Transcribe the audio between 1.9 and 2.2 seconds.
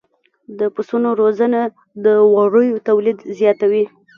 د